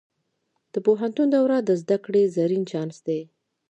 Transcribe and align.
د 0.73 0.75
پوهنتون 0.85 1.27
دوره 1.35 1.57
د 1.63 1.69
زده 1.81 1.97
کړې 2.05 2.23
زرین 2.35 2.63
چانس 2.71 2.97
دی. 3.07 3.21